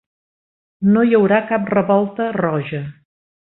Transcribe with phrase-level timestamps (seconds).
[0.95, 2.81] No hi haurà cap revolta roja!